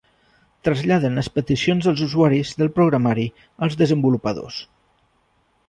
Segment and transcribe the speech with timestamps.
[0.67, 3.29] Traslladen les peticions dels usuaris del programari
[3.67, 4.59] als desenvolupadors.